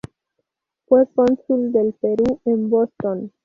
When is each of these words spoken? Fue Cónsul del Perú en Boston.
Fue 0.87 1.05
Cónsul 1.13 1.71
del 1.73 1.93
Perú 1.93 2.39
en 2.45 2.71
Boston. 2.71 3.31